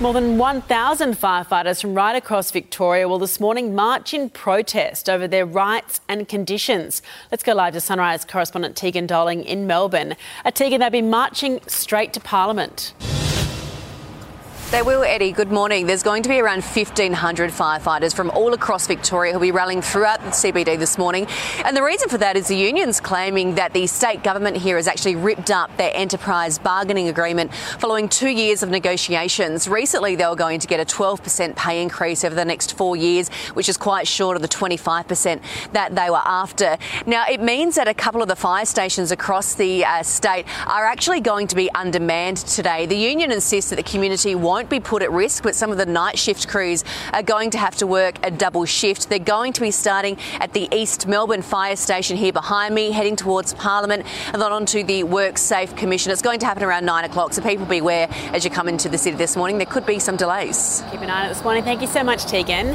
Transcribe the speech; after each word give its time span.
More 0.00 0.12
than 0.12 0.38
1,000 0.38 1.14
firefighters 1.14 1.80
from 1.80 1.92
right 1.92 2.14
across 2.14 2.52
Victoria 2.52 3.08
will 3.08 3.18
this 3.18 3.40
morning 3.40 3.74
march 3.74 4.14
in 4.14 4.30
protest 4.30 5.10
over 5.10 5.26
their 5.26 5.44
rights 5.44 6.00
and 6.08 6.28
conditions. 6.28 7.02
Let's 7.32 7.42
go 7.42 7.52
live 7.52 7.72
to 7.72 7.80
Sunrise 7.80 8.24
correspondent 8.24 8.76
Tegan 8.76 9.08
Dolling 9.08 9.42
in 9.42 9.66
Melbourne. 9.66 10.14
Uh, 10.44 10.52
Tegan, 10.52 10.78
they'll 10.78 10.90
be 10.90 11.02
marching 11.02 11.60
straight 11.66 12.12
to 12.12 12.20
Parliament. 12.20 12.94
They 14.70 14.82
will, 14.82 15.02
Eddie. 15.02 15.32
Good 15.32 15.50
morning. 15.50 15.86
There's 15.86 16.02
going 16.02 16.22
to 16.24 16.28
be 16.28 16.40
around 16.40 16.62
1,500 16.62 17.50
firefighters 17.50 18.14
from 18.14 18.28
all 18.32 18.52
across 18.52 18.86
Victoria 18.86 19.32
who'll 19.32 19.40
be 19.40 19.50
rallying 19.50 19.80
throughout 19.80 20.20
the 20.20 20.28
CBD 20.28 20.78
this 20.78 20.98
morning. 20.98 21.26
And 21.64 21.74
the 21.74 21.82
reason 21.82 22.10
for 22.10 22.18
that 22.18 22.36
is 22.36 22.48
the 22.48 22.56
unions 22.56 23.00
claiming 23.00 23.54
that 23.54 23.72
the 23.72 23.86
state 23.86 24.22
government 24.22 24.58
here 24.58 24.76
has 24.76 24.86
actually 24.86 25.16
ripped 25.16 25.50
up 25.50 25.74
their 25.78 25.90
enterprise 25.94 26.58
bargaining 26.58 27.08
agreement 27.08 27.54
following 27.54 28.10
two 28.10 28.28
years 28.28 28.62
of 28.62 28.68
negotiations. 28.68 29.68
Recently, 29.68 30.16
they 30.16 30.26
were 30.26 30.36
going 30.36 30.60
to 30.60 30.66
get 30.66 30.80
a 30.80 30.84
12% 30.84 31.56
pay 31.56 31.80
increase 31.80 32.22
over 32.22 32.34
the 32.34 32.44
next 32.44 32.76
four 32.76 32.94
years, 32.94 33.30
which 33.54 33.70
is 33.70 33.78
quite 33.78 34.06
short 34.06 34.36
of 34.36 34.42
the 34.42 34.48
25% 34.48 35.40
that 35.72 35.94
they 35.94 36.10
were 36.10 36.20
after. 36.26 36.76
Now, 37.06 37.24
it 37.26 37.40
means 37.40 37.76
that 37.76 37.88
a 37.88 37.94
couple 37.94 38.20
of 38.20 38.28
the 38.28 38.36
fire 38.36 38.66
stations 38.66 39.12
across 39.12 39.54
the 39.54 39.86
uh, 39.86 40.02
state 40.02 40.44
are 40.66 40.84
actually 40.84 41.22
going 41.22 41.46
to 41.46 41.56
be 41.56 41.70
undermanned 41.70 42.36
today. 42.36 42.84
The 42.84 42.98
union 42.98 43.32
insists 43.32 43.70
that 43.70 43.76
the 43.76 43.82
community 43.82 44.34
won't 44.34 44.57
won't 44.58 44.68
be 44.68 44.80
put 44.80 45.02
at 45.02 45.12
risk, 45.12 45.44
but 45.44 45.54
some 45.54 45.70
of 45.70 45.78
the 45.78 45.86
night 45.86 46.18
shift 46.18 46.48
crews 46.48 46.82
are 47.12 47.22
going 47.22 47.48
to 47.48 47.56
have 47.58 47.76
to 47.76 47.86
work 47.86 48.18
a 48.24 48.30
double 48.32 48.64
shift. 48.64 49.08
They're 49.08 49.20
going 49.20 49.52
to 49.52 49.60
be 49.60 49.70
starting 49.70 50.18
at 50.40 50.52
the 50.52 50.68
East 50.74 51.06
Melbourne 51.06 51.42
Fire 51.42 51.76
Station 51.76 52.16
here 52.16 52.32
behind 52.32 52.74
me, 52.74 52.90
heading 52.90 53.14
towards 53.14 53.54
Parliament 53.54 54.04
and 54.32 54.42
then 54.42 54.50
on 54.50 54.66
to 54.66 54.82
the 54.82 55.04
WorkSafe 55.04 55.76
Commission. 55.76 56.10
It's 56.10 56.22
going 56.22 56.40
to 56.40 56.46
happen 56.46 56.64
around 56.64 56.84
nine 56.86 57.04
o'clock, 57.04 57.34
so 57.34 57.40
people 57.40 57.66
beware 57.66 58.08
as 58.32 58.44
you 58.44 58.50
come 58.50 58.66
into 58.66 58.88
the 58.88 58.98
city 58.98 59.16
this 59.16 59.36
morning. 59.36 59.58
There 59.58 59.66
could 59.66 59.86
be 59.86 60.00
some 60.00 60.16
delays. 60.16 60.82
Keep 60.90 61.02
an 61.02 61.10
eye 61.10 61.20
on 61.20 61.26
it 61.26 61.34
this 61.34 61.44
morning. 61.44 61.62
Thank 61.62 61.80
you 61.80 61.86
so 61.86 62.02
much, 62.02 62.24
Tegan. 62.24 62.74